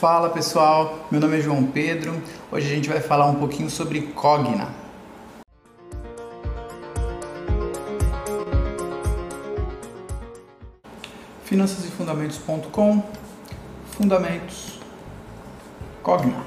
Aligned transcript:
Fala 0.00 0.30
pessoal, 0.30 1.06
meu 1.10 1.20
nome 1.20 1.36
é 1.36 1.42
João 1.42 1.62
Pedro. 1.62 2.22
Hoje 2.50 2.72
a 2.72 2.74
gente 2.74 2.88
vai 2.88 3.00
falar 3.02 3.26
um 3.26 3.34
pouquinho 3.34 3.68
sobre 3.68 4.00
Cogna. 4.00 4.70
Finançasefundamentos.com 11.44 13.02
Fundamentos 13.90 14.80
Cogna. 16.02 16.46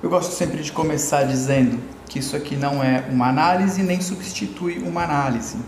Eu 0.00 0.08
gosto 0.08 0.30
sempre 0.30 0.62
de 0.62 0.70
começar 0.70 1.24
dizendo 1.24 1.82
que 2.08 2.20
isso 2.20 2.36
aqui 2.36 2.54
não 2.54 2.80
é 2.80 3.08
uma 3.10 3.28
análise 3.28 3.82
nem 3.82 4.00
substitui 4.00 4.78
uma 4.78 5.02
análise. 5.02 5.58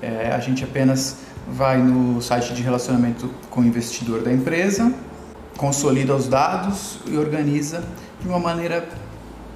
É, 0.00 0.32
a 0.32 0.40
gente 0.40 0.64
apenas 0.64 1.18
vai 1.46 1.76
no 1.76 2.22
site 2.22 2.54
de 2.54 2.62
relacionamento 2.62 3.28
com 3.50 3.60
o 3.60 3.64
investidor 3.66 4.22
da 4.22 4.32
empresa, 4.32 4.90
consolida 5.58 6.14
os 6.14 6.28
dados 6.28 7.00
e 7.04 7.18
organiza 7.18 7.82
de 8.20 8.28
uma 8.28 8.38
maneira 8.38 8.88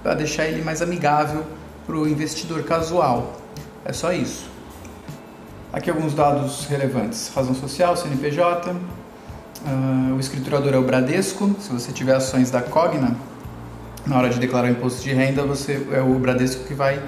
para 0.02 0.14
deixar 0.14 0.46
ele 0.46 0.60
mais 0.60 0.82
amigável 0.82 1.44
para 1.86 1.96
o 1.96 2.06
investidor 2.06 2.64
casual. 2.64 3.40
É 3.84 3.92
só 3.92 4.12
isso. 4.12 4.50
Aqui 5.72 5.88
alguns 5.88 6.12
dados 6.12 6.66
relevantes: 6.66 7.32
razão 7.34 7.54
social, 7.54 7.96
CNPJ. 7.96 8.70
Uh, 8.70 8.76
ah, 9.64 10.14
o 10.14 10.20
escriturador 10.20 10.74
é 10.74 10.76
o 10.76 10.82
Bradesco. 10.82 11.54
Se 11.60 11.72
você 11.72 11.92
tiver 11.92 12.14
ações 12.16 12.50
da 12.50 12.60
Cogna, 12.60 13.16
na 14.04 14.18
hora 14.18 14.28
de 14.28 14.40
declarar 14.40 14.68
o 14.68 14.70
imposto 14.72 15.02
de 15.02 15.12
renda, 15.14 15.44
você 15.44 15.86
é 15.92 16.00
o 16.00 16.18
Bradesco 16.18 16.64
que 16.64 16.74
vai 16.74 17.00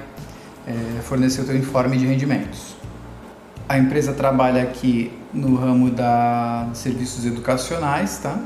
é, 0.66 1.00
fornecer 1.02 1.40
o 1.40 1.44
seu 1.44 1.56
informe 1.56 1.98
de 1.98 2.06
rendimentos. 2.06 2.76
A 3.68 3.76
empresa 3.76 4.12
trabalha 4.12 4.62
aqui 4.62 5.12
no 5.32 5.56
ramo 5.56 5.90
da 5.90 6.68
serviços 6.74 7.26
educacionais, 7.26 8.18
tá? 8.18 8.38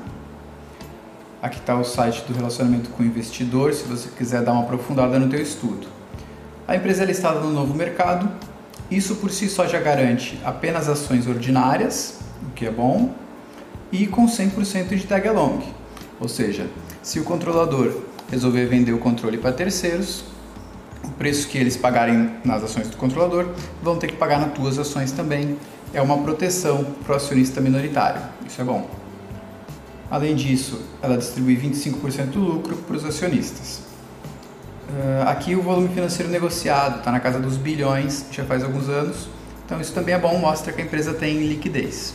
Aqui 1.41 1.59
está 1.59 1.79
o 1.79 1.85
site 1.85 2.25
do 2.27 2.35
relacionamento 2.35 2.91
com 2.91 3.03
o 3.03 3.07
investidor, 3.07 3.73
se 3.73 3.85
você 3.85 4.09
quiser 4.09 4.43
dar 4.43 4.53
uma 4.53 4.63
aprofundada 4.63 5.21
no 5.21 5.29
teu 5.29 5.41
estudo. 5.41 5.87
A 6.67 6.75
empresa 6.75 7.05
é 7.05 7.07
listada 7.07 7.39
no 7.39 7.53
novo 7.53 7.75
mercado. 7.75 8.29
Isso 8.91 9.15
por 9.17 9.31
si 9.31 9.49
só 9.49 9.65
já 9.65 9.79
garante 9.79 10.41
apenas 10.45 10.89
ações 10.89 11.29
ordinárias, 11.29 12.19
o 12.43 12.51
que 12.51 12.67
é 12.67 12.71
bom, 12.71 13.15
e 13.93 14.09
com 14.09 14.27
100% 14.27 14.97
de 14.97 15.07
tag 15.07 15.29
along. 15.29 15.63
Ou 16.21 16.29
seja, 16.29 16.67
se 17.03 17.21
o 17.21 17.25
controlador 17.25 17.95
resolver 18.29 18.67
vender 18.67 18.93
o 18.93 18.99
controle 18.99 19.39
para 19.39 19.53
terceiros, 19.53 20.25
o 21.05 21.11
preço 21.13 21.47
que 21.47 21.57
eles 21.57 21.77
pagarem 21.77 22.33
nas 22.45 22.65
ações 22.65 22.89
do 22.89 22.97
controlador 22.97 23.47
vão 23.81 23.97
ter 23.97 24.09
que 24.09 24.17
pagar 24.17 24.41
nas 24.41 24.53
tuas 24.53 24.77
ações 24.77 25.13
também. 25.13 25.57
É 25.95 26.03
uma 26.03 26.19
proteção 26.19 26.85
para 27.05 27.13
o 27.13 27.17
acionista 27.17 27.61
minoritário. 27.61 28.21
Isso 28.45 28.61
é 28.61 28.65
bom. 28.65 28.98
Além 30.11 30.35
disso, 30.35 30.81
ela 31.03 31.19
distribui 31.19 31.57
25% 31.57 32.27
do 32.31 32.41
lucro 32.41 32.77
para 32.77 32.97
os 32.97 33.05
acionistas. 33.05 33.81
Uh, 34.89 35.29
aqui 35.29 35.55
o 35.55 35.61
volume 35.61 35.89
financeiro 35.89 36.33
negociado 36.33 37.01
está 37.01 37.13
na 37.13 37.21
casa 37.21 37.39
dos 37.39 37.59
bilhões, 37.59 38.25
já 38.31 38.45
faz 38.45 38.65
alguns 38.65 38.89
anos. 38.89 39.29
Então 39.67 39.79
isso 39.81 39.93
também 39.93 40.15
é 40.15 40.19
bom, 40.19 40.39
mostra 40.39 40.73
que 40.73 40.81
a 40.81 40.85
empresa 40.85 41.13
tem 41.13 41.47
liquidez. 41.47 42.15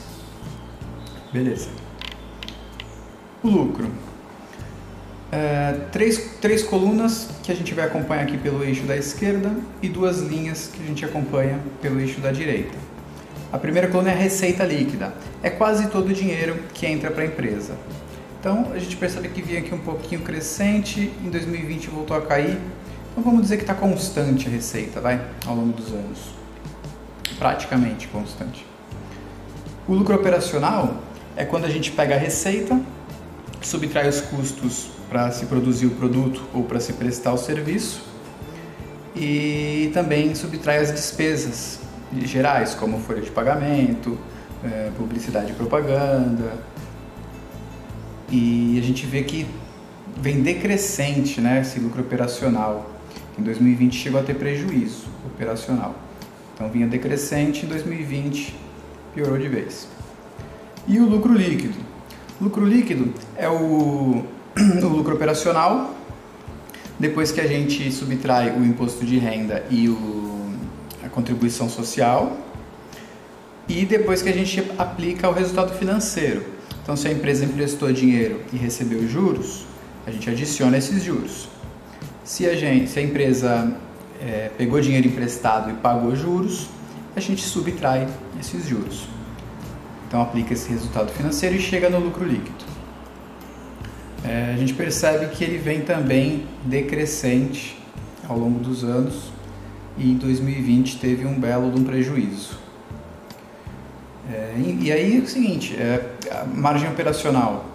Beleza. 1.31 1.67
O 3.43 3.47
lucro. 3.49 3.87
É, 5.31 5.87
três, 5.91 6.37
três 6.41 6.63
colunas 6.63 7.27
que 7.43 7.51
a 7.51 7.55
gente 7.55 7.73
vai 7.73 7.85
acompanhar 7.85 8.23
aqui 8.23 8.37
pelo 8.37 8.63
eixo 8.63 8.83
da 8.83 8.95
esquerda 8.95 9.55
e 9.81 9.89
duas 9.89 10.19
linhas 10.19 10.69
que 10.71 10.81
a 10.81 10.85
gente 10.85 11.05
acompanha 11.05 11.59
pelo 11.81 11.99
eixo 11.99 12.21
da 12.21 12.31
direita. 12.31 12.77
A 13.53 13.59
primeira 13.59 13.87
coluna 13.87 14.09
é 14.09 14.13
a 14.13 14.17
receita 14.17 14.63
líquida, 14.63 15.13
é 15.43 15.49
quase 15.51 15.87
todo 15.89 16.09
o 16.09 16.13
dinheiro 16.13 16.57
que 16.73 16.87
entra 16.87 17.11
para 17.11 17.21
a 17.21 17.27
empresa. 17.27 17.77
Então 18.39 18.71
a 18.73 18.79
gente 18.79 18.97
percebe 18.97 19.29
que 19.29 19.43
vinha 19.43 19.59
aqui 19.59 19.71
um 19.75 19.79
pouquinho 19.79 20.21
crescente, 20.21 21.13
em 21.23 21.29
2020 21.29 21.87
voltou 21.91 22.17
a 22.17 22.21
cair. 22.21 22.57
Então 23.11 23.23
vamos 23.23 23.43
dizer 23.43 23.57
que 23.57 23.61
está 23.61 23.75
constante 23.75 24.47
a 24.47 24.49
receita, 24.49 24.99
vai, 24.99 25.23
ao 25.45 25.53
longo 25.53 25.71
dos 25.71 25.93
anos. 25.93 26.33
Praticamente 27.37 28.07
constante. 28.07 28.65
O 29.87 29.93
lucro 29.93 30.15
operacional 30.15 30.97
é 31.35 31.45
quando 31.45 31.65
a 31.65 31.69
gente 31.69 31.91
pega 31.91 32.15
a 32.15 32.17
receita, 32.17 32.81
subtrai 33.61 34.09
os 34.09 34.19
custos 34.19 34.87
para 35.07 35.29
se 35.29 35.45
produzir 35.45 35.85
o 35.85 35.91
produto 35.91 36.41
ou 36.55 36.63
para 36.63 36.79
se 36.79 36.93
prestar 36.93 37.33
o 37.33 37.37
serviço 37.37 38.03
e 39.15 39.91
também 39.93 40.33
subtrai 40.33 40.79
as 40.79 40.91
despesas 40.91 41.83
gerais, 42.25 42.73
como 42.73 42.99
folha 42.99 43.21
de 43.21 43.31
pagamento, 43.31 44.17
é, 44.63 44.91
publicidade 44.97 45.51
e 45.51 45.55
propaganda. 45.55 46.53
E 48.29 48.77
a 48.79 48.83
gente 48.83 49.05
vê 49.05 49.23
que 49.23 49.45
vem 50.17 50.41
decrescente 50.41 51.41
né, 51.41 51.61
esse 51.61 51.79
lucro 51.79 52.01
operacional. 52.01 52.89
Em 53.37 53.43
2020 53.43 53.95
chegou 53.95 54.19
a 54.19 54.23
ter 54.23 54.35
prejuízo 54.35 55.05
operacional. 55.25 55.95
Então 56.53 56.69
vinha 56.69 56.87
decrescente, 56.87 57.65
em 57.65 57.69
2020 57.69 58.55
piorou 59.13 59.37
de 59.37 59.47
vez. 59.47 59.87
E 60.87 60.99
o 60.99 61.05
lucro 61.05 61.33
líquido? 61.33 61.77
Lucro 62.41 62.65
líquido 62.65 63.13
é 63.35 63.49
o 63.49 64.23
o 64.83 64.87
lucro 64.87 65.15
operacional, 65.15 65.95
depois 66.99 67.31
que 67.31 67.41
a 67.41 67.47
gente 67.47 67.91
subtrai 67.91 68.51
o 68.51 68.63
imposto 68.63 69.03
de 69.03 69.17
renda 69.17 69.65
e 69.69 69.89
o, 69.89 70.22
contribuição 71.13 71.69
social, 71.69 72.37
e 73.67 73.85
depois 73.85 74.21
que 74.21 74.29
a 74.29 74.33
gente 74.33 74.63
aplica 74.77 75.29
o 75.29 75.33
resultado 75.33 75.77
financeiro. 75.77 76.45
Então, 76.81 76.97
se 76.97 77.07
a 77.07 77.11
empresa 77.11 77.45
emprestou 77.45 77.91
dinheiro 77.93 78.41
e 78.51 78.57
recebeu 78.57 79.07
juros, 79.07 79.65
a 80.05 80.11
gente 80.11 80.29
adiciona 80.29 80.77
esses 80.77 81.01
juros. 81.03 81.47
Se 82.25 82.45
a, 82.45 82.55
gente, 82.55 82.89
se 82.89 82.99
a 82.99 83.01
empresa 83.01 83.77
é, 84.21 84.49
pegou 84.57 84.81
dinheiro 84.81 85.07
emprestado 85.07 85.71
e 85.71 85.73
pagou 85.75 86.13
juros, 86.15 86.67
a 87.15 87.19
gente 87.19 87.41
subtrai 87.41 88.07
esses 88.39 88.67
juros. 88.67 89.07
Então, 90.07 90.21
aplica 90.21 90.53
esse 90.53 90.69
resultado 90.69 91.11
financeiro 91.11 91.55
e 91.55 91.59
chega 91.59 91.89
no 91.89 91.99
lucro 91.99 92.25
líquido 92.25 92.73
é, 94.23 94.53
a 94.53 94.57
gente 94.57 94.73
percebe 94.73 95.27
que 95.27 95.43
ele 95.43 95.57
vem 95.57 95.81
também 95.81 96.45
decrescente 96.63 97.77
ao 98.27 98.37
longo 98.37 98.59
dos 98.59 98.83
anos 98.83 99.31
e 99.97 100.11
em 100.11 100.17
2020 100.17 100.99
teve 100.99 101.25
um 101.25 101.39
belo 101.39 101.67
um 101.67 101.83
prejuízo. 101.83 102.57
É, 104.31 104.53
e, 104.57 104.85
e, 104.85 104.91
aí 104.91 105.17
é 105.17 105.21
o 105.21 105.27
seguinte, 105.27 105.75
é, 105.75 106.13
a 106.31 106.45
margem 106.45 106.89
operacional, 106.89 107.65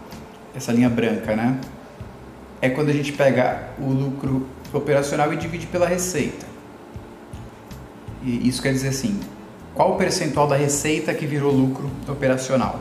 essa 0.54 0.72
linha 0.72 0.88
branca, 0.88 1.36
né? 1.36 1.60
É 2.60 2.68
quando 2.70 2.88
a 2.88 2.92
gente 2.92 3.12
pega 3.12 3.68
o 3.78 3.90
lucro 3.90 4.48
operacional 4.72 5.32
e 5.32 5.36
divide 5.36 5.66
pela 5.66 5.86
receita. 5.86 6.46
E 8.24 8.48
isso 8.48 8.60
quer 8.60 8.72
dizer 8.72 8.88
assim, 8.88 9.20
qual 9.74 9.92
o 9.92 9.96
percentual 9.96 10.48
da 10.48 10.56
receita 10.56 11.14
que 11.14 11.26
virou 11.26 11.52
lucro 11.52 11.90
operacional? 12.08 12.80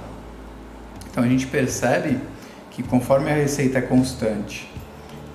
Então 1.11 1.23
a 1.23 1.27
gente 1.27 1.45
percebe 1.45 2.17
que 2.71 2.81
conforme 2.81 3.29
a 3.31 3.35
receita 3.35 3.77
é 3.79 3.81
constante 3.81 4.71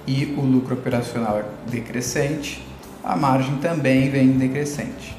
e 0.06 0.34
o 0.36 0.40
lucro 0.40 0.74
operacional 0.74 1.38
é 1.38 1.44
decrescente, 1.70 2.64
a 3.04 3.16
margem 3.16 3.56
também 3.56 4.10
vem 4.10 4.32
decrescente. 4.32 5.16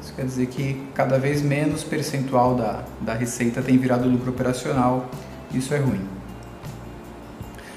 Isso 0.00 0.12
quer 0.14 0.24
dizer 0.24 0.46
que 0.46 0.80
cada 0.94 1.18
vez 1.18 1.42
menos 1.42 1.82
percentual 1.82 2.54
da, 2.54 2.84
da 3.00 3.14
receita 3.14 3.60
tem 3.60 3.76
virado 3.76 4.08
lucro 4.08 4.30
operacional, 4.30 5.08
isso 5.52 5.74
é 5.74 5.78
ruim. 5.78 6.06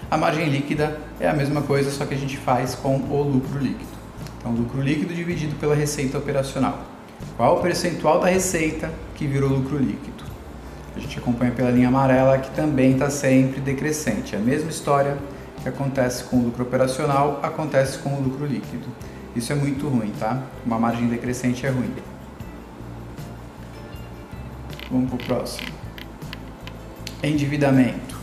A 0.09 0.17
margem 0.17 0.47
líquida 0.49 0.99
é 1.19 1.27
a 1.27 1.33
mesma 1.33 1.61
coisa, 1.61 1.91
só 1.91 2.05
que 2.05 2.13
a 2.13 2.17
gente 2.17 2.37
faz 2.37 2.75
com 2.75 2.95
o 2.95 3.23
lucro 3.23 3.59
líquido. 3.59 3.97
Então, 4.37 4.51
lucro 4.51 4.81
líquido 4.81 5.13
dividido 5.13 5.55
pela 5.55 5.75
receita 5.75 6.17
operacional. 6.17 6.79
Qual 7.35 7.57
o 7.57 7.61
percentual 7.61 8.19
da 8.19 8.27
receita 8.27 8.91
que 9.15 9.25
virou 9.25 9.49
lucro 9.49 9.77
líquido? 9.77 10.23
A 10.95 10.99
gente 10.99 11.19
acompanha 11.19 11.51
pela 11.51 11.69
linha 11.69 11.89
amarela 11.89 12.37
que 12.37 12.49
também 12.51 12.93
está 12.93 13.09
sempre 13.09 13.59
decrescente. 13.59 14.35
A 14.35 14.39
mesma 14.39 14.69
história 14.69 15.17
que 15.61 15.67
acontece 15.67 16.23
com 16.23 16.37
o 16.37 16.43
lucro 16.45 16.63
operacional 16.63 17.39
acontece 17.43 17.97
com 17.99 18.13
o 18.13 18.21
lucro 18.21 18.45
líquido. 18.45 18.87
Isso 19.37 19.53
é 19.53 19.55
muito 19.55 19.87
ruim, 19.87 20.11
tá? 20.19 20.41
Uma 20.65 20.79
margem 20.79 21.07
decrescente 21.07 21.63
é 21.63 21.69
ruim. 21.69 21.93
Vamos 24.89 25.11
para 25.11 25.15
o 25.15 25.25
próximo. 25.25 25.67
Endividamento. 27.21 28.17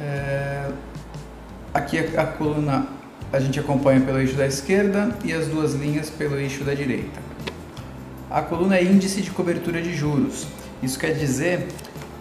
É... 0.00 0.70
Aqui 1.74 1.98
a, 1.98 2.22
a 2.22 2.26
coluna 2.26 2.86
a 3.30 3.38
gente 3.38 3.60
acompanha 3.60 4.00
pelo 4.00 4.18
eixo 4.18 4.34
da 4.34 4.46
esquerda 4.46 5.14
e 5.22 5.32
as 5.34 5.46
duas 5.48 5.74
linhas 5.74 6.08
pelo 6.08 6.38
eixo 6.38 6.64
da 6.64 6.72
direita. 6.72 7.20
A 8.30 8.40
coluna 8.40 8.78
é 8.78 8.84
índice 8.84 9.20
de 9.20 9.30
cobertura 9.30 9.82
de 9.82 9.94
juros. 9.94 10.46
Isso 10.82 10.98
quer 10.98 11.12
dizer 11.12 11.68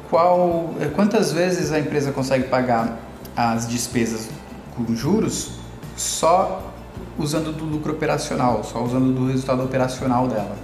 qual, 0.10 0.76
eh, 0.82 0.90
quantas 0.94 1.32
vezes 1.32 1.72
a 1.72 1.80
empresa 1.80 2.12
consegue 2.12 2.50
pagar 2.50 3.00
as 3.34 3.66
despesas 3.66 4.30
com 4.76 4.94
juros 4.94 5.54
só 5.96 6.71
usando 7.18 7.56
do 7.56 7.66
lucro 7.66 7.94
operacional, 7.94 8.64
só 8.64 8.84
usando 8.84 9.14
do 9.14 9.28
resultado 9.28 9.64
operacional 9.64 10.28
dela. 10.28 10.56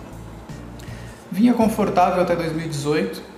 Vinha 1.32 1.54
confortável 1.54 2.22
até 2.24 2.36
2018, 2.36 3.38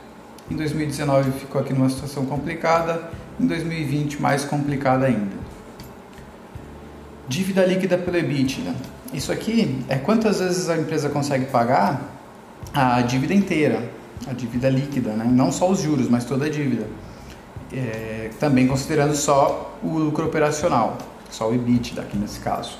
Em 0.49 0.55
2019 0.55 1.31
ficou 1.33 1.61
aqui 1.61 1.73
numa 1.73 1.89
situação 1.89 2.25
complicada, 2.25 3.11
em 3.39 3.45
2020 3.45 4.19
mais 4.19 4.43
complicada 4.45 5.05
ainda. 5.05 5.37
Dívida 7.27 7.63
líquida 7.63 7.99
pelo 7.99 8.17
EBITDA. 8.17 8.73
Isso 9.13 9.31
aqui 9.31 9.83
é 9.87 9.95
quantas 9.97 10.39
vezes 10.39 10.67
a 10.67 10.75
empresa 10.75 11.07
consegue 11.09 11.45
pagar 11.45 12.01
a 12.73 13.01
dívida 13.01 13.33
inteira, 13.33 13.91
a 14.27 14.33
dívida 14.33 14.69
líquida, 14.69 15.11
né? 15.11 15.25
não 15.25 15.51
só 15.51 15.69
os 15.69 15.81
juros, 15.81 16.09
mas 16.09 16.25
toda 16.25 16.45
a 16.45 16.49
dívida. 16.49 16.87
É, 17.71 18.31
também 18.39 18.67
considerando 18.67 19.15
só 19.15 19.77
o 19.83 19.99
lucro 19.99 20.25
operacional, 20.25 20.97
só 21.29 21.49
o 21.49 21.55
EBITDA 21.55 22.01
aqui 22.01 22.17
nesse 22.17 22.39
caso. 22.39 22.77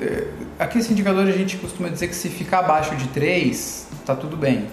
É, 0.00 0.26
aqui 0.58 0.78
esse 0.78 0.92
indicador 0.92 1.26
a 1.26 1.32
gente 1.32 1.56
costuma 1.56 1.88
dizer 1.88 2.08
que 2.08 2.16
se 2.16 2.28
ficar 2.28 2.60
abaixo 2.60 2.96
de 2.96 3.08
3, 3.08 3.88
está 4.00 4.14
tudo 4.14 4.36
bem. 4.36 4.66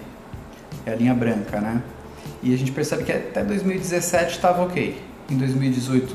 É 0.84 0.92
a 0.92 0.96
linha 0.96 1.14
branca, 1.14 1.60
né? 1.60 1.82
E 2.42 2.52
a 2.52 2.58
gente 2.58 2.72
percebe 2.72 3.04
que 3.04 3.12
até 3.12 3.44
2017 3.44 4.32
estava 4.32 4.62
ok. 4.62 5.00
Em 5.30 5.36
2018 5.36 6.14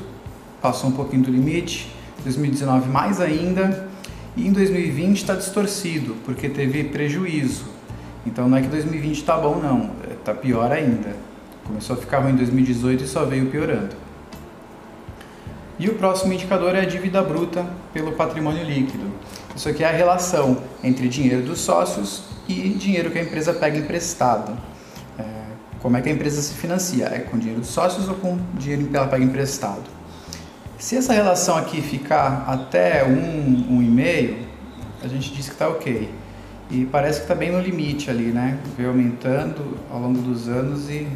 passou 0.60 0.90
um 0.90 0.92
pouquinho 0.92 1.22
do 1.22 1.30
limite, 1.30 1.90
2019 2.22 2.88
mais 2.88 3.20
ainda, 3.20 3.88
e 4.36 4.46
em 4.46 4.52
2020 4.52 5.16
está 5.16 5.34
distorcido, 5.34 6.16
porque 6.24 6.48
teve 6.48 6.84
prejuízo. 6.84 7.64
Então 8.26 8.48
não 8.48 8.58
é 8.58 8.62
que 8.62 8.68
2020 8.68 9.16
está 9.16 9.36
bom, 9.36 9.56
não, 9.56 9.90
está 10.12 10.34
pior 10.34 10.70
ainda. 10.70 11.16
Começou 11.64 11.96
a 11.96 11.98
ficar 11.98 12.18
ruim 12.18 12.32
em 12.32 12.36
2018 12.36 13.04
e 13.04 13.06
só 13.06 13.24
veio 13.24 13.46
piorando. 13.46 14.07
E 15.78 15.88
o 15.88 15.94
próximo 15.94 16.32
indicador 16.32 16.74
é 16.74 16.80
a 16.80 16.84
dívida 16.84 17.22
bruta 17.22 17.64
pelo 17.92 18.12
patrimônio 18.12 18.64
líquido. 18.64 19.12
Isso 19.54 19.68
aqui 19.68 19.84
é 19.84 19.88
a 19.88 19.92
relação 19.92 20.58
entre 20.82 21.08
dinheiro 21.08 21.42
dos 21.42 21.60
sócios 21.60 22.24
e 22.48 22.70
dinheiro 22.70 23.10
que 23.10 23.18
a 23.18 23.22
empresa 23.22 23.52
pega 23.54 23.78
emprestado. 23.78 24.58
É, 25.16 25.24
como 25.80 25.96
é 25.96 26.00
que 26.00 26.08
a 26.08 26.12
empresa 26.12 26.42
se 26.42 26.54
financia? 26.54 27.06
É 27.06 27.20
com 27.20 27.38
dinheiro 27.38 27.60
dos 27.60 27.70
sócios 27.70 28.08
ou 28.08 28.16
com 28.16 28.38
dinheiro 28.54 28.86
que 28.86 28.96
ela 28.96 29.06
pega 29.06 29.24
emprestado? 29.24 29.84
Se 30.78 30.96
essa 30.96 31.12
relação 31.12 31.56
aqui 31.56 31.80
ficar 31.80 32.44
até 32.48 33.04
1, 33.04 33.08
um, 33.08 33.80
1,5, 33.80 34.32
um 34.32 34.48
a 35.04 35.08
gente 35.08 35.32
diz 35.32 35.46
que 35.46 35.52
está 35.52 35.68
ok. 35.68 36.10
E 36.70 36.84
parece 36.86 37.20
que 37.20 37.24
está 37.24 37.34
bem 37.34 37.52
no 37.52 37.60
limite 37.60 38.10
ali, 38.10 38.26
né? 38.26 38.58
Veio 38.76 38.90
aumentando 38.90 39.78
ao 39.90 40.00
longo 40.00 40.20
dos 40.20 40.48
anos 40.48 40.90
e 40.90 41.06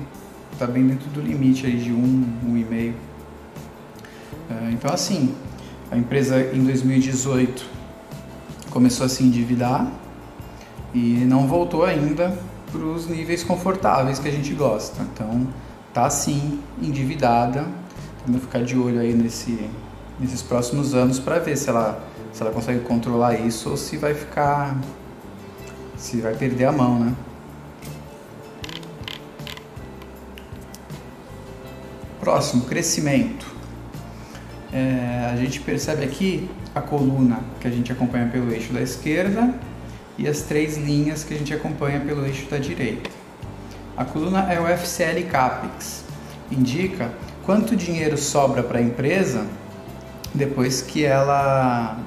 está 0.52 0.66
bem 0.66 0.86
dentro 0.86 1.08
do 1.10 1.20
limite 1.20 1.66
aí 1.66 1.76
de 1.76 1.92
1, 1.92 1.96
um, 1.96 2.64
1,5. 2.64 2.88
É, 2.88 3.11
então 4.72 4.92
assim, 4.92 5.34
a 5.90 5.96
empresa 5.96 6.40
em 6.54 6.64
2018 6.64 7.64
começou 8.70 9.04
a 9.04 9.08
se 9.08 9.22
endividar 9.22 9.92
e 10.94 11.24
não 11.26 11.46
voltou 11.46 11.84
ainda 11.84 12.36
para 12.70 12.80
os 12.80 13.06
níveis 13.06 13.44
confortáveis 13.44 14.18
que 14.18 14.28
a 14.28 14.30
gente 14.30 14.54
gosta. 14.54 15.02
Então, 15.02 15.46
tá 15.92 16.08
sim 16.08 16.60
endividada. 16.80 17.66
Vamos 18.26 18.42
ficar 18.42 18.62
de 18.62 18.78
olho 18.78 19.00
aí 19.00 19.12
nesse, 19.12 19.68
nesses 20.18 20.42
próximos 20.42 20.94
anos 20.94 21.18
para 21.18 21.38
ver 21.38 21.56
se 21.56 21.68
ela, 21.68 22.02
se 22.32 22.42
ela 22.42 22.50
consegue 22.50 22.80
controlar 22.80 23.34
isso 23.34 23.70
ou 23.70 23.76
se 23.76 23.96
vai 23.98 24.14
ficar. 24.14 24.76
se 25.96 26.20
vai 26.20 26.34
perder 26.34 26.64
a 26.64 26.72
mão, 26.72 26.98
né? 26.98 27.14
Próximo, 32.18 32.64
crescimento. 32.64 33.51
É, 34.72 35.28
a 35.30 35.36
gente 35.36 35.60
percebe 35.60 36.04
aqui 36.04 36.48
a 36.74 36.80
coluna 36.80 37.40
que 37.60 37.68
a 37.68 37.70
gente 37.70 37.92
acompanha 37.92 38.28
pelo 38.28 38.50
eixo 38.50 38.72
da 38.72 38.80
esquerda 38.80 39.54
e 40.16 40.26
as 40.26 40.42
três 40.42 40.78
linhas 40.78 41.24
que 41.24 41.34
a 41.34 41.36
gente 41.36 41.52
acompanha 41.52 42.00
pelo 42.00 42.24
eixo 42.24 42.48
da 42.48 42.56
direita. 42.56 43.10
A 43.96 44.04
coluna 44.04 44.50
é 44.50 44.58
o 44.58 44.66
FCL 44.66 45.26
CAPEX, 45.30 46.04
indica 46.50 47.12
quanto 47.44 47.76
dinheiro 47.76 48.16
sobra 48.16 48.62
para 48.62 48.78
a 48.78 48.82
empresa 48.82 49.46
depois 50.34 50.80
que 50.80 51.04
ela 51.04 51.98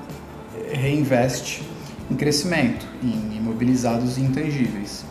reinveste 0.71 1.63
em 2.09 2.15
crescimento, 2.15 2.85
em 3.03 3.37
imobilizados 3.37 4.17
e 4.17 4.21
intangíveis. 4.21 5.05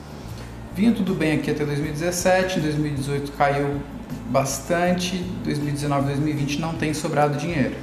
Vinha 0.75 0.93
tudo 0.93 1.15
bem 1.15 1.39
aqui 1.39 1.53
até 1.53 1.65
2017, 1.65 2.59
em 2.59 2.62
2018 2.62 3.33
caiu 3.33 3.81
bastante, 4.26 5.19
2019 5.44 6.06
2020 6.06 6.61
não 6.61 6.75
tem 6.75 6.94
sobrado 6.94 7.37
dinheiro. 7.37 7.76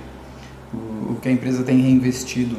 O, 0.73 1.15
que 1.21 1.27
a 1.27 1.31
empresa 1.31 1.63
tem 1.63 1.81
reinvestido 1.81 2.57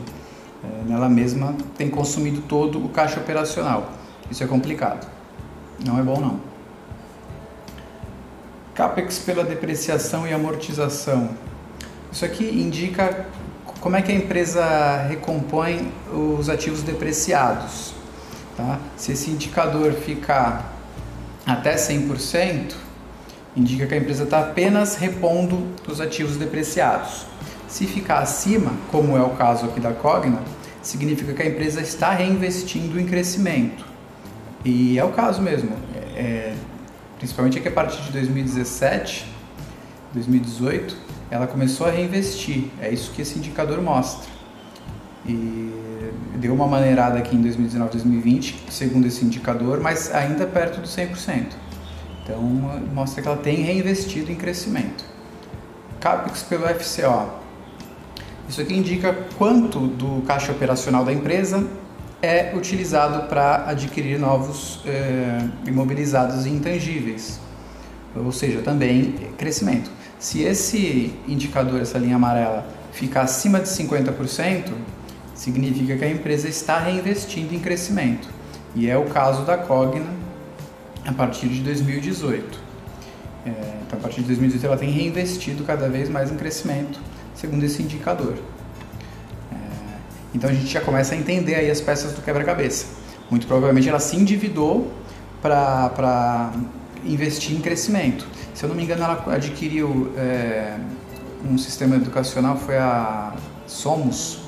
é, 0.62 0.88
nela 0.88 1.08
mesma 1.08 1.56
tem 1.76 1.88
consumido 1.88 2.42
todo 2.42 2.84
o 2.84 2.88
caixa 2.88 3.18
operacional. 3.18 3.92
Isso 4.30 4.44
é 4.44 4.46
complicado. 4.46 5.06
Não 5.84 5.98
é 5.98 6.02
bom 6.02 6.20
não. 6.20 6.40
CAPEX 8.74 9.18
pela 9.18 9.44
depreciação 9.44 10.26
e 10.26 10.32
amortização. 10.32 11.30
Isso 12.10 12.24
aqui 12.24 12.44
indica 12.44 13.26
como 13.80 13.96
é 13.96 14.02
que 14.02 14.12
a 14.12 14.14
empresa 14.14 15.06
recompõe 15.08 15.92
os 16.12 16.48
ativos 16.48 16.82
depreciados. 16.82 17.94
Tá? 18.56 18.78
Se 18.96 19.12
esse 19.12 19.30
indicador 19.30 19.92
ficar 19.92 20.72
até 21.44 21.74
100%, 21.74 22.74
indica 23.56 23.86
que 23.86 23.94
a 23.94 23.96
empresa 23.96 24.24
está 24.24 24.40
apenas 24.40 24.96
repondo 24.96 25.66
os 25.88 26.00
ativos 26.00 26.36
depreciados. 26.36 27.26
Se 27.68 27.86
ficar 27.86 28.18
acima, 28.18 28.72
como 28.90 29.16
é 29.16 29.22
o 29.22 29.30
caso 29.30 29.66
aqui 29.66 29.80
da 29.80 29.92
Cogna, 29.92 30.40
significa 30.82 31.32
que 31.32 31.42
a 31.42 31.46
empresa 31.46 31.80
está 31.80 32.10
reinvestindo 32.12 32.98
em 32.98 33.06
crescimento. 33.06 33.84
E 34.64 34.98
é 34.98 35.04
o 35.04 35.10
caso 35.10 35.40
mesmo. 35.40 35.76
É, 36.14 36.54
principalmente 37.18 37.58
aqui 37.58 37.68
a 37.68 37.72
partir 37.72 38.02
de 38.02 38.12
2017, 38.12 39.26
2018, 40.12 40.96
ela 41.30 41.46
começou 41.46 41.86
a 41.86 41.90
reinvestir. 41.90 42.64
É 42.80 42.90
isso 42.90 43.12
que 43.12 43.22
esse 43.22 43.38
indicador 43.38 43.80
mostra. 43.80 44.30
E 45.26 45.72
deu 46.36 46.52
uma 46.52 46.66
maneirada 46.66 47.18
aqui 47.18 47.36
em 47.36 47.40
2019, 47.40 47.92
2020, 47.92 48.64
segundo 48.68 49.06
esse 49.06 49.24
indicador, 49.24 49.80
mas 49.80 50.12
ainda 50.12 50.46
perto 50.46 50.80
do 50.80 50.88
100%. 50.88 51.61
Então 52.22 52.40
mostra 52.94 53.22
que 53.22 53.28
ela 53.28 53.36
tem 53.36 53.56
reinvestido 53.56 54.30
em 54.30 54.36
crescimento. 54.36 55.04
CAPEX 56.00 56.42
pelo 56.42 56.66
FCO. 56.66 57.30
Isso 58.48 58.60
aqui 58.60 58.74
indica 58.74 59.16
quanto 59.38 59.86
do 59.86 60.22
caixa 60.22 60.52
operacional 60.52 61.04
da 61.04 61.12
empresa 61.12 61.66
é 62.20 62.52
utilizado 62.54 63.28
para 63.28 63.68
adquirir 63.68 64.18
novos 64.18 64.80
eh, 64.86 65.48
imobilizados 65.66 66.46
e 66.46 66.50
intangíveis, 66.50 67.40
ou 68.14 68.30
seja, 68.30 68.60
também 68.62 69.12
crescimento. 69.36 69.90
Se 70.18 70.42
esse 70.42 71.12
indicador, 71.26 71.80
essa 71.80 71.98
linha 71.98 72.14
amarela, 72.14 72.66
ficar 72.92 73.22
acima 73.22 73.58
de 73.58 73.68
50%, 73.68 74.72
significa 75.34 75.96
que 75.96 76.04
a 76.04 76.10
empresa 76.10 76.48
está 76.48 76.78
reinvestindo 76.78 77.54
em 77.54 77.58
crescimento. 77.58 78.28
E 78.74 78.88
é 78.88 78.96
o 78.96 79.06
caso 79.06 79.42
da 79.44 79.58
Cogna 79.58 80.06
a 81.04 81.12
partir 81.12 81.48
de 81.48 81.60
2018. 81.60 82.58
É, 83.44 83.50
então, 83.86 83.98
a 83.98 84.02
partir 84.02 84.20
de 84.20 84.28
2018, 84.28 84.66
ela 84.66 84.76
tem 84.76 84.90
reinvestido 84.90 85.64
cada 85.64 85.88
vez 85.88 86.08
mais 86.08 86.30
em 86.30 86.36
crescimento 86.36 87.00
segundo 87.34 87.64
esse 87.64 87.82
indicador. 87.82 88.34
É, 89.50 89.56
então 90.34 90.48
a 90.48 90.52
gente 90.52 90.68
já 90.68 90.80
começa 90.80 91.14
a 91.14 91.18
entender 91.18 91.56
aí 91.56 91.70
as 91.70 91.80
peças 91.80 92.12
do 92.12 92.22
quebra-cabeça. 92.22 92.86
Muito 93.30 93.46
provavelmente 93.46 93.88
ela 93.88 93.98
se 93.98 94.16
endividou 94.16 94.92
para 95.40 96.52
investir 97.04 97.56
em 97.56 97.60
crescimento. 97.60 98.26
Se 98.54 98.64
eu 98.64 98.68
não 98.68 98.76
me 98.76 98.84
engano, 98.84 99.02
ela 99.02 99.34
adquiriu 99.34 100.12
é, 100.16 100.76
um 101.44 101.58
sistema 101.58 101.96
educacional, 101.96 102.56
foi 102.56 102.76
a 102.76 103.34
Somos. 103.66 104.42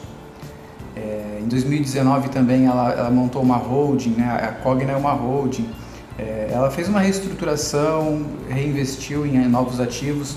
É, 0.95 1.41
em 1.43 1.49
2019 1.49 2.29
também 2.29 2.67
ela, 2.67 2.93
ela, 2.93 3.11
montou 3.11 3.43
uma 3.43 3.57
holding, 3.57 4.11
né? 4.11 4.31
a 4.31 4.53
Cogna 4.63 4.93
é 4.93 4.97
uma 4.97 5.13
holding. 5.13 5.69
É, 6.18 6.50
ela 6.52 6.71
fez 6.71 6.88
uma 6.88 7.00
reestruturação, 7.00 8.26
reinvestiu 8.49 9.26
em 9.26 9.49
novos 9.49 9.80
ativos 9.80 10.37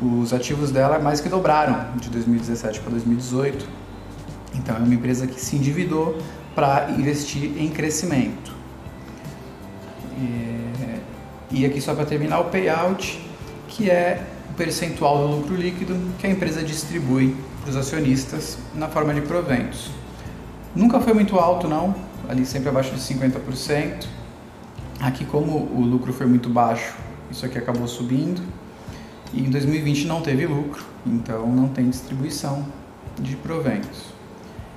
os 0.00 0.32
ativos 0.32 0.72
dela 0.72 0.98
mais 0.98 1.20
que 1.20 1.28
dobraram 1.28 1.96
de 1.96 2.10
2017 2.10 2.80
para 2.80 2.90
2018. 2.90 3.68
Então 4.54 4.76
é 4.76 4.78
uma 4.80 4.94
empresa 4.94 5.26
que 5.26 5.40
se 5.40 5.56
endividou 5.56 6.18
para 6.54 6.90
investir 6.90 7.52
em 7.56 7.70
crescimento. 7.70 8.52
E 11.54 11.66
aqui 11.66 11.82
só 11.82 11.94
para 11.94 12.06
terminar 12.06 12.40
o 12.40 12.44
payout, 12.44 13.20
que 13.68 13.90
é 13.90 14.22
o 14.50 14.54
percentual 14.54 15.18
do 15.18 15.36
lucro 15.36 15.54
líquido 15.54 15.94
que 16.18 16.26
a 16.26 16.30
empresa 16.30 16.62
distribui 16.62 17.36
para 17.60 17.70
os 17.70 17.76
acionistas 17.76 18.56
na 18.74 18.88
forma 18.88 19.12
de 19.12 19.20
proventos. 19.20 19.90
Nunca 20.74 20.98
foi 20.98 21.12
muito 21.12 21.38
alto 21.38 21.68
não, 21.68 21.94
ali 22.26 22.46
sempre 22.46 22.70
abaixo 22.70 22.94
de 22.94 23.00
50%. 23.00 24.06
Aqui, 25.02 25.24
como 25.24 25.56
o 25.56 25.80
lucro 25.80 26.12
foi 26.12 26.26
muito 26.26 26.48
baixo, 26.48 26.94
isso 27.28 27.44
aqui 27.44 27.58
acabou 27.58 27.88
subindo. 27.88 28.40
E 29.34 29.40
em 29.40 29.50
2020 29.50 30.06
não 30.06 30.20
teve 30.22 30.46
lucro, 30.46 30.84
então 31.04 31.44
não 31.48 31.68
tem 31.68 31.90
distribuição 31.90 32.64
de 33.18 33.34
proventos. 33.34 34.04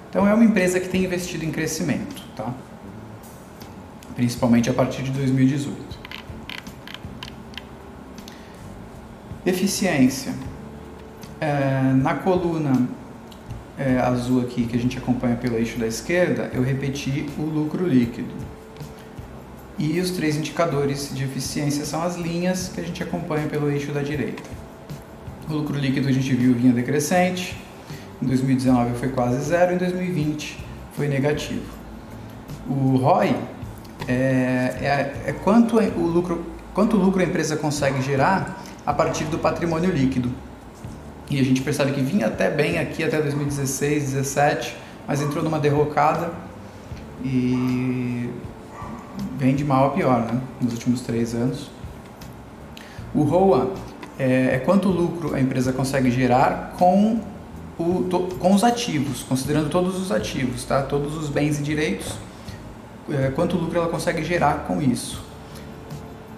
Então 0.10 0.27
é 0.27 0.34
uma 0.34 0.44
empresa 0.44 0.79
que 0.79 0.89
tem 0.89 1.03
investido 1.03 1.46
em 1.46 1.51
crescimento, 1.51 2.24
tá? 2.36 2.51
Principalmente 4.15 4.67
a 4.67 4.74
partir 4.74 5.03
de 5.03 5.12
2018. 5.12 5.77
Eficiência. 9.46 10.34
É, 11.39 11.94
na 12.01 12.15
coluna 12.15 12.89
é, 13.77 14.00
azul 14.00 14.41
aqui 14.41 14.65
que 14.65 14.75
a 14.75 14.79
gente 14.79 14.98
acompanha 14.98 15.36
pelo 15.36 15.55
eixo 15.55 15.77
da 15.77 15.86
esquerda, 15.86 16.50
eu 16.51 16.63
repeti 16.63 17.27
o 17.38 17.44
lucro 17.44 17.88
líquido. 17.88 18.34
E 19.77 20.00
os 20.00 20.12
três 20.12 20.38
indicadores 20.38 21.12
de 21.13 21.24
eficiência 21.24 21.86
são 21.86 22.01
as 22.01 22.15
linhas 22.15 22.70
que 22.74 22.79
a 22.79 22.84
gente 22.84 23.03
acompanha 23.03 23.48
pelo 23.48 23.70
eixo 23.70 23.91
da 23.91 24.01
direita. 24.01 24.41
O 25.50 25.53
lucro 25.53 25.77
líquido 25.77 26.08
a 26.08 26.12
gente 26.12 26.34
viu 26.34 26.53
vinha 26.53 26.72
decrescente, 26.72 27.58
em 28.22 28.25
2019 28.25 28.98
foi 28.98 29.10
quase 29.10 29.39
zero, 29.41 29.74
em 29.74 29.77
2020 29.77 30.58
foi 30.94 31.08
negativo. 31.08 31.65
O 32.67 32.96
ROI 32.96 33.36
é, 34.08 34.13
é, 34.13 35.13
é 35.27 35.34
quanto 35.44 35.77
o 35.77 36.08
lucro, 36.08 36.46
quanto 36.74 36.96
lucro 36.96 37.22
a 37.22 37.25
empresa 37.25 37.58
consegue 37.58 38.01
gerar 38.01 38.63
a 38.86 38.94
partir 38.94 39.25
do 39.25 39.38
patrimônio 39.38 39.91
líquido. 39.91 40.32
E 41.29 41.39
a 41.39 41.44
gente 41.44 41.62
percebe 41.62 41.91
que 41.91 42.01
vinha 42.01 42.27
até 42.27 42.50
bem 42.50 42.77
aqui 42.77 43.03
até 43.03 43.22
2016, 43.22 44.13
2017, 44.13 44.77
mas 45.08 45.22
entrou 45.22 45.44
numa 45.44 45.60
derrocada 45.60 46.32
e 47.24 48.29
vem 49.38 49.56
de 49.56 49.63
mal 49.63 49.88
a 49.88 49.89
pior, 49.92 50.22
né? 50.22 50.42
Nos 50.62 50.74
últimos 50.74 51.01
três 51.01 51.34
anos. 51.34 51.70
O 53.13 53.24
ROA 53.24 53.72
é, 54.20 54.56
é 54.56 54.60
quanto 54.60 54.89
lucro 54.89 55.36
a 55.36 55.39
empresa 55.39 55.72
consegue 55.72 56.12
gerar 56.12 56.75
com, 56.77 57.20
o, 57.77 58.04
to, 58.04 58.36
com 58.39 58.54
os 58.54 58.63
ativos, 58.63 59.24
considerando 59.24 59.70
todos 59.70 60.00
os 60.00 60.12
ativos, 60.12 60.63
tá? 60.63 60.82
Todos 60.82 61.15
os 61.15 61.30
bens 61.30 61.60
e 61.60 61.63
direitos, 61.63 62.13
é, 63.10 63.32
quanto 63.32 63.58
lucro 63.58 63.77
ela 63.77 63.88
consegue 63.88 64.24
gerar 64.24 64.65
com 64.68 64.82
isso. 64.82 65.24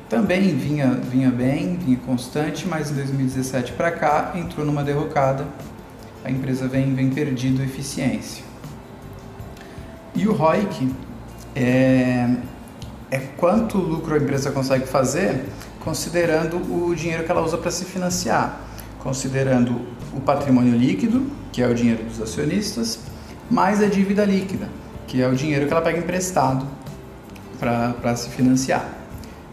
Também 0.09 0.55
vinha, 0.55 0.91
vinha 0.91 1.29
bem, 1.29 1.75
vinha 1.75 1.97
constante, 2.05 2.65
mas 2.67 2.91
em 2.91 2.95
2017 2.95 3.73
para 3.73 3.91
cá 3.91 4.33
entrou 4.35 4.65
numa 4.65 4.83
derrocada. 4.83 5.45
A 6.23 6.31
empresa 6.31 6.67
vem, 6.67 6.93
vem 6.93 7.09
perdido 7.09 7.61
eficiência. 7.61 8.43
E 10.15 10.27
o 10.27 10.33
ROIC 10.33 10.89
é, 11.55 12.37
é 13.09 13.19
quanto 13.19 13.77
lucro 13.77 14.15
a 14.15 14.17
empresa 14.17 14.51
consegue 14.51 14.87
fazer 14.87 15.45
considerando 15.83 16.57
o 16.57 16.93
dinheiro 16.93 17.23
que 17.23 17.31
ela 17.31 17.41
usa 17.41 17.57
para 17.57 17.71
se 17.71 17.85
financiar, 17.85 18.59
considerando 18.99 19.81
o 20.13 20.19
patrimônio 20.19 20.77
líquido, 20.77 21.25
que 21.51 21.61
é 21.61 21.67
o 21.67 21.73
dinheiro 21.73 22.03
dos 22.03 22.21
acionistas, 22.21 22.99
mais 23.49 23.81
a 23.81 23.87
dívida 23.87 24.25
líquida, 24.25 24.67
que 25.07 25.21
é 25.21 25.27
o 25.27 25.33
dinheiro 25.33 25.65
que 25.65 25.71
ela 25.71 25.81
pega 25.81 25.97
emprestado 25.97 26.67
para 27.57 28.15
se 28.17 28.29
financiar. 28.29 28.85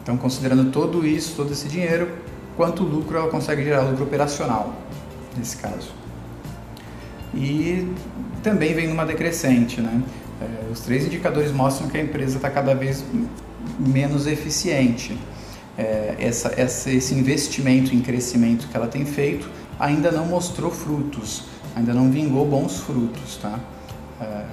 Então, 0.02 0.16
considerando 0.16 0.73
todo 0.73 1.06
isso, 1.06 1.34
todo 1.37 1.52
esse 1.52 1.68
dinheiro, 1.68 2.11
quanto 2.56 2.82
lucro 2.82 3.16
ela 3.16 3.28
consegue 3.28 3.62
gerar, 3.62 3.82
lucro 3.82 4.04
operacional, 4.04 4.75
nesse 5.37 5.56
caso. 5.56 5.92
E 7.32 7.88
também 8.42 8.75
vem 8.75 8.88
numa 8.88 9.06
decrescente, 9.06 9.80
né? 9.80 10.02
É, 10.41 10.71
os 10.71 10.81
três 10.81 11.07
indicadores 11.07 11.53
mostram 11.53 11.88
que 11.88 11.97
a 11.97 12.03
empresa 12.03 12.37
está 12.37 12.50
cada 12.50 12.75
vez 12.75 13.05
menos 13.79 14.26
eficiente. 14.26 15.19
É, 15.76 16.14
essa, 16.19 16.53
essa, 16.57 16.91
esse 16.91 17.14
investimento 17.14 17.95
em 17.95 18.00
crescimento 18.00 18.69
que 18.69 18.76
ela 18.76 18.87
tem 18.87 19.05
feito 19.05 19.50
ainda 19.79 20.12
não 20.12 20.26
mostrou 20.26 20.71
frutos, 20.71 21.45
ainda 21.75 21.93
não 21.93 22.11
vingou 22.11 22.47
bons 22.47 22.79
frutos, 22.79 23.37
tá? 23.37 23.59
É, 24.21 24.45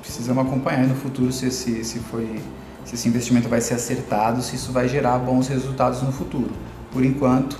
precisamos 0.00 0.46
acompanhar 0.46 0.86
no 0.86 0.94
futuro 0.94 1.30
se, 1.30 1.50
se, 1.50 1.84
se 1.84 1.98
foi 1.98 2.40
se 2.84 2.94
esse 2.94 3.08
investimento 3.08 3.48
vai 3.48 3.60
ser 3.60 3.74
acertado, 3.74 4.42
se 4.42 4.56
isso 4.56 4.72
vai 4.72 4.88
gerar 4.88 5.18
bons 5.18 5.46
resultados 5.48 6.02
no 6.02 6.10
futuro. 6.10 6.50
Por 6.90 7.04
enquanto, 7.04 7.58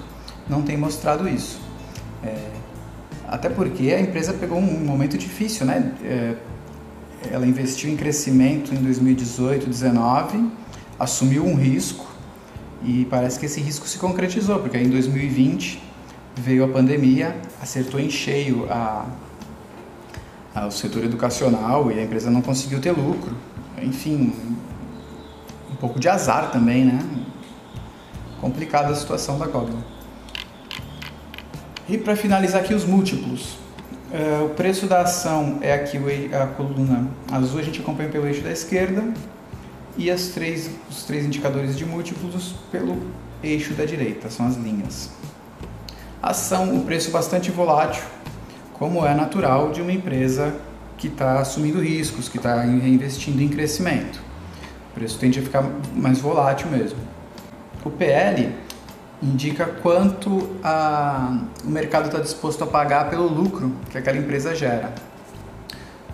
não 0.49 0.63
tem 0.63 0.77
mostrado 0.77 1.29
isso. 1.29 1.61
É, 2.25 2.51
até 3.29 3.49
porque 3.49 3.93
a 3.93 4.01
empresa 4.01 4.33
pegou 4.33 4.59
um 4.59 4.85
momento 4.85 5.17
difícil, 5.17 5.67
né? 5.67 5.93
Ela 7.29 7.47
investiu 7.47 7.91
em 7.91 7.97
crescimento 7.97 8.73
em 8.73 8.79
2018, 8.79 9.67
2019, 9.67 10.51
assumiu 10.99 11.45
um 11.45 11.55
risco 11.55 12.07
e 12.83 13.05
parece 13.11 13.39
que 13.39 13.47
esse 13.47 13.61
risco 13.61 13.87
se 13.87 13.99
concretizou, 13.99 14.61
porque 14.61 14.77
aí 14.77 14.87
em 14.87 14.91
2020 14.91 15.83
veio 16.37 16.65
a 16.65 16.69
pandemia, 16.69 17.37
acertou 17.61 17.99
em 18.01 18.09
cheio 18.09 18.67
a, 18.71 19.07
a, 20.55 20.67
o 20.67 20.71
setor 20.71 21.05
educacional 21.05 21.91
e 21.93 21.99
a 21.99 22.03
empresa 22.03 22.31
não 22.31 22.41
conseguiu 22.41 22.81
ter 22.81 22.93
lucro. 22.93 23.37
Enfim, 23.83 24.33
pouco 25.81 25.99
de 25.99 26.09
azar 26.09 26.53
também, 26.53 26.85
né? 26.85 27.03
Complicada 28.41 28.93
a 28.93 28.95
situação 28.95 29.39
da 29.39 29.49
Cogna. 29.49 29.83
E 31.89 31.99
para 31.99 32.15
finalizar 32.15 32.61
aqui 32.61 32.75
os 32.75 32.85
múltiplos. 32.85 33.60
Uh, 34.11 34.47
o 34.47 34.49
preço 34.51 34.89
da 34.89 35.03
ação 35.03 35.61
é 35.61 35.73
aqui 35.73 35.97
a 36.35 36.47
coluna 36.47 37.07
azul, 37.31 37.61
a 37.61 37.63
gente 37.63 37.81
acompanha 37.81 38.09
pelo 38.09 38.27
eixo 38.27 38.43
da 38.43 38.51
esquerda 38.51 39.05
e 39.97 40.11
as 40.11 40.29
três, 40.29 40.69
os 40.91 41.05
três 41.05 41.25
indicadores 41.25 41.79
de 41.79 41.87
múltiplos 41.87 42.55
pelo 42.73 43.01
eixo 43.41 43.73
da 43.75 43.85
direita, 43.85 44.29
são 44.29 44.49
as 44.49 44.57
linhas. 44.57 45.11
Ação, 46.21 46.77
o 46.77 46.85
preço 46.85 47.13
bastante 47.13 47.53
volátil, 47.53 48.03
como 48.73 49.07
é 49.07 49.15
natural 49.15 49.71
de 49.71 49.81
uma 49.81 49.93
empresa 49.93 50.57
que 50.99 51.07
está 51.07 51.39
assumindo 51.39 51.81
riscos, 51.81 52.29
que 52.29 52.37
está 52.37 52.67
investindo 52.67 53.41
em 53.41 53.49
crescimento. 53.49 54.21
O 54.91 54.95
preço 54.95 55.19
tende 55.21 55.39
a 55.39 55.43
ficar 55.43 55.65
mais 55.95 56.19
volátil 56.19 56.69
mesmo. 56.69 56.99
O 57.85 57.91
PL 57.91 58.53
indica 59.23 59.67
quanto 59.67 60.49
a, 60.63 61.43
o 61.65 61.69
mercado 61.69 62.07
está 62.07 62.19
disposto 62.19 62.65
a 62.65 62.67
pagar 62.67 63.11
pelo 63.11 63.27
lucro 63.27 63.73
que 63.91 63.99
aquela 63.99 64.17
empresa 64.17 64.55
gera. 64.55 64.95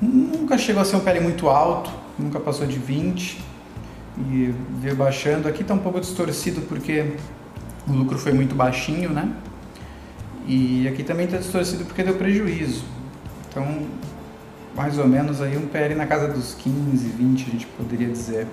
Nunca 0.00 0.58
chegou 0.58 0.82
a 0.82 0.84
ser 0.84 0.96
um 0.96 1.00
PL 1.00 1.20
muito 1.20 1.48
alto, 1.48 1.90
nunca 2.18 2.40
passou 2.40 2.66
de 2.66 2.78
20 2.78 3.40
e 4.18 4.54
veio 4.80 4.96
baixando. 4.96 5.48
Aqui 5.48 5.62
está 5.62 5.74
um 5.74 5.78
pouco 5.78 6.00
distorcido 6.00 6.62
porque 6.62 7.16
o 7.88 7.92
lucro 7.92 8.18
foi 8.18 8.32
muito 8.32 8.54
baixinho, 8.54 9.10
né? 9.10 9.30
E 10.46 10.86
aqui 10.88 11.02
também 11.02 11.26
está 11.26 11.38
distorcido 11.38 11.84
porque 11.84 12.02
deu 12.02 12.14
prejuízo. 12.14 12.84
Então 13.48 13.86
mais 14.76 14.98
ou 14.98 15.08
menos 15.08 15.40
aí 15.40 15.56
um 15.56 15.66
PL 15.66 15.94
na 15.94 16.06
casa 16.06 16.28
dos 16.28 16.54
15, 16.54 17.08
20, 17.08 17.46
a 17.48 17.50
gente 17.50 17.66
poderia 17.66 18.08
dizer. 18.08 18.46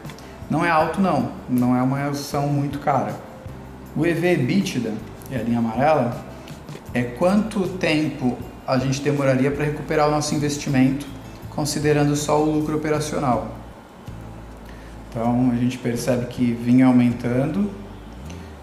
Não 0.49 0.65
é 0.65 0.69
alto 0.69 1.01
não, 1.01 1.31
não 1.49 1.75
é 1.75 1.81
uma 1.81 2.07
ação 2.07 2.47
muito 2.47 2.79
cara. 2.79 3.13
O 3.95 4.05
EV 4.05 4.33
EBITDA, 4.33 4.91
é 5.31 5.37
a 5.37 5.43
linha 5.43 5.59
amarela, 5.59 6.25
é 6.93 7.03
quanto 7.03 7.67
tempo 7.67 8.35
a 8.65 8.77
gente 8.79 9.01
demoraria 9.01 9.51
para 9.51 9.65
recuperar 9.65 10.07
o 10.07 10.11
nosso 10.11 10.33
investimento, 10.33 11.05
considerando 11.49 12.15
só 12.15 12.41
o 12.41 12.59
lucro 12.59 12.75
operacional. 12.75 13.55
Então 15.09 15.51
a 15.51 15.55
gente 15.55 15.77
percebe 15.77 16.25
que 16.25 16.53
vinha 16.53 16.87
aumentando 16.87 17.69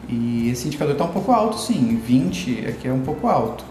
e 0.09 0.51
esse 0.51 0.67
indicador 0.67 0.95
está 0.95 1.05
um 1.05 1.13
pouco 1.13 1.31
alto 1.31 1.61
sim, 1.61 2.01
20 2.05 2.67
aqui 2.67 2.89
é 2.89 2.93
um 2.93 3.03
pouco 3.03 3.29
alto. 3.29 3.65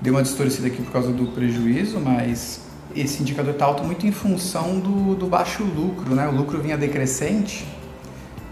Deu 0.00 0.14
uma 0.14 0.22
distorcida 0.22 0.66
aqui 0.66 0.82
por 0.82 0.90
causa 0.90 1.12
do 1.12 1.26
prejuízo, 1.26 2.00
mas 2.00 2.62
esse 2.94 3.22
indicador 3.22 3.52
está 3.52 3.66
alto 3.66 3.84
muito 3.84 4.04
em 4.04 4.10
função 4.10 4.80
do, 4.80 5.14
do 5.14 5.26
baixo 5.26 5.62
lucro, 5.62 6.12
né? 6.14 6.26
O 6.26 6.32
lucro 6.32 6.60
vinha 6.60 6.76
decrescente, 6.76 7.64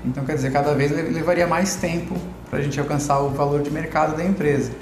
então 0.05 0.25
quer 0.25 0.35
dizer, 0.35 0.53
cada 0.53 0.75
vez 0.75 0.91
levaria 0.91 1.47
mais 1.47 1.77
tempo 1.77 2.17
para 2.51 2.59
a 2.59 2.63
gente 2.63 2.79
alcançar 2.79 3.21
o 3.21 3.31
valor 3.31 3.63
de 3.63 3.71
mercado 3.71 4.17
da 4.17 4.25
empresa. 4.25 4.73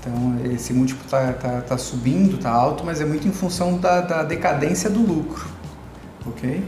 Então 0.00 0.36
esse 0.52 0.72
múltiplo 0.72 1.04
está 1.04 1.32
tá, 1.32 1.60
tá 1.60 1.78
subindo, 1.78 2.36
está 2.36 2.50
alto, 2.50 2.84
mas 2.84 3.00
é 3.00 3.04
muito 3.04 3.26
em 3.26 3.32
função 3.32 3.78
da, 3.78 4.00
da 4.00 4.22
decadência 4.22 4.88
do 4.90 5.00
lucro, 5.00 5.48
ok? 6.26 6.64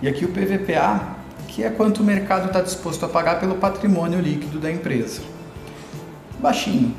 E 0.00 0.08
aqui 0.08 0.24
o 0.24 0.28
PVPA, 0.28 1.16
que 1.48 1.64
é 1.64 1.70
quanto 1.70 2.02
o 2.02 2.04
mercado 2.04 2.46
está 2.46 2.60
disposto 2.60 3.04
a 3.04 3.08
pagar 3.08 3.40
pelo 3.40 3.56
patrimônio 3.56 4.20
líquido 4.20 4.60
da 4.60 4.70
empresa. 4.70 5.22
Baixinho, 6.40 6.94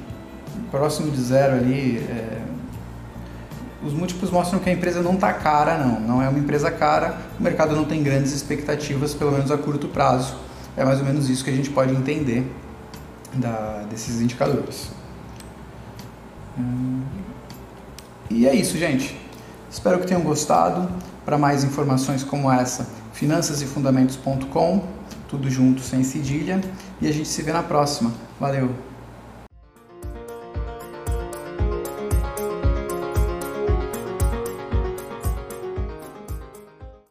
próximo 0.70 1.10
de 1.12 1.22
zero 1.22 1.56
ali, 1.56 1.98
é, 1.98 2.39
os 3.84 3.94
múltiplos 3.94 4.30
mostram 4.30 4.60
que 4.60 4.70
a 4.70 4.74
empresa 4.74 5.02
não 5.02 5.14
está 5.14 5.32
cara, 5.34 5.78
não. 5.78 6.00
Não 6.00 6.22
é 6.22 6.28
uma 6.28 6.40
empresa 6.40 6.70
cara, 6.70 7.18
o 7.40 7.44
mercado 7.44 7.76
não 7.76 7.86
tem 7.86 8.04
grandes 8.04 8.34
expectativas, 8.34 9.14
pelo 9.14 9.32
menos 9.32 9.52
a 9.52 9.58
curto 9.58 9.88
prazo. 9.88 10.36
É 10.76 10.84
mais 10.84 11.00
ou 11.00 11.06
menos 11.06 11.30
isso 11.30 11.44
que 11.44 11.50
a 11.50 11.56
gente 11.56 11.70
pode 11.70 11.94
entender 11.94 12.50
da, 13.34 13.86
desses 13.90 14.22
indicadores. 14.22 14.92
Hum, 16.58 17.02
e 18.30 18.48
é 18.48 18.54
isso, 18.54 18.78
gente. 18.78 19.20
Espero 19.70 20.00
que 20.00 20.08
tenham 20.08 20.22
gostado. 20.22 20.90
Para 21.26 21.38
mais 21.38 21.64
informações 21.64 22.24
como 22.24 22.52
essa, 22.52 22.90
finançasefundamentos.com, 23.14 24.84
tudo 25.28 25.48
junto 25.48 25.82
sem 25.82 26.04
cedilha. 26.04 26.60
E 27.00 27.08
a 27.08 27.12
gente 27.12 27.28
se 27.28 27.44
vê 27.44 27.54
na 27.54 27.62
próxima. 27.62 28.12
Valeu! 28.40 28.89